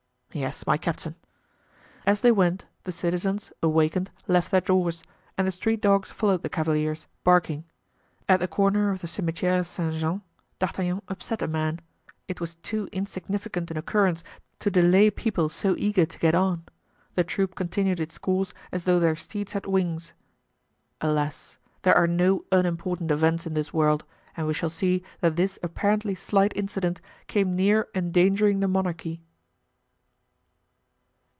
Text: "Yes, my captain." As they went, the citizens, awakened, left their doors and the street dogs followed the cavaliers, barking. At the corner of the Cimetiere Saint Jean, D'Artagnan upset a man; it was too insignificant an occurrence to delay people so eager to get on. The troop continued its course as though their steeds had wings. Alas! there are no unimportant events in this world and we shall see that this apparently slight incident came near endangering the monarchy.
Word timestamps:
"Yes, 0.33 0.65
my 0.65 0.77
captain." 0.77 1.15
As 2.05 2.21
they 2.21 2.31
went, 2.31 2.63
the 2.85 2.93
citizens, 2.93 3.51
awakened, 3.61 4.11
left 4.29 4.49
their 4.49 4.61
doors 4.61 5.03
and 5.37 5.45
the 5.45 5.51
street 5.51 5.81
dogs 5.81 6.09
followed 6.09 6.41
the 6.41 6.47
cavaliers, 6.47 7.05
barking. 7.25 7.65
At 8.29 8.39
the 8.39 8.47
corner 8.47 8.91
of 8.91 9.01
the 9.01 9.07
Cimetiere 9.09 9.65
Saint 9.65 9.95
Jean, 9.95 10.21
D'Artagnan 10.57 11.01
upset 11.09 11.41
a 11.41 11.49
man; 11.49 11.81
it 12.29 12.39
was 12.39 12.55
too 12.55 12.87
insignificant 12.93 13.71
an 13.71 13.77
occurrence 13.77 14.23
to 14.59 14.71
delay 14.71 15.11
people 15.11 15.49
so 15.49 15.75
eager 15.77 16.05
to 16.05 16.19
get 16.19 16.33
on. 16.33 16.63
The 17.15 17.25
troop 17.25 17.53
continued 17.53 17.99
its 17.99 18.17
course 18.17 18.53
as 18.71 18.85
though 18.85 19.01
their 19.01 19.17
steeds 19.17 19.51
had 19.51 19.65
wings. 19.65 20.13
Alas! 21.01 21.57
there 21.81 21.97
are 21.97 22.07
no 22.07 22.45
unimportant 22.53 23.11
events 23.11 23.45
in 23.45 23.53
this 23.53 23.73
world 23.73 24.05
and 24.37 24.47
we 24.47 24.53
shall 24.53 24.69
see 24.69 25.03
that 25.19 25.35
this 25.35 25.59
apparently 25.61 26.15
slight 26.15 26.53
incident 26.55 27.01
came 27.27 27.53
near 27.53 27.89
endangering 27.93 28.61
the 28.61 28.69
monarchy. 28.69 29.21